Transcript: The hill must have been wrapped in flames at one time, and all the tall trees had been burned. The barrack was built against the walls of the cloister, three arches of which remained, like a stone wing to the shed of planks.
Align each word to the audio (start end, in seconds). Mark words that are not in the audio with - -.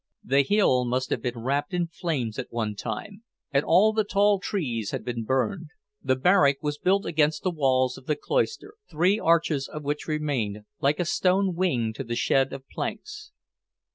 The 0.23 0.41
hill 0.41 0.83
must 0.83 1.11
have 1.11 1.21
been 1.21 1.37
wrapped 1.43 1.75
in 1.75 1.85
flames 1.85 2.39
at 2.39 2.51
one 2.51 2.73
time, 2.73 3.21
and 3.51 3.63
all 3.63 3.93
the 3.93 4.03
tall 4.03 4.39
trees 4.39 4.89
had 4.89 5.05
been 5.05 5.23
burned. 5.23 5.67
The 6.01 6.15
barrack 6.15 6.57
was 6.63 6.79
built 6.79 7.05
against 7.05 7.43
the 7.43 7.51
walls 7.51 7.99
of 7.99 8.07
the 8.07 8.15
cloister, 8.15 8.73
three 8.89 9.19
arches 9.19 9.67
of 9.67 9.83
which 9.83 10.07
remained, 10.07 10.61
like 10.79 10.99
a 10.99 11.05
stone 11.05 11.53
wing 11.53 11.93
to 11.93 12.03
the 12.03 12.15
shed 12.15 12.51
of 12.51 12.67
planks. 12.67 13.31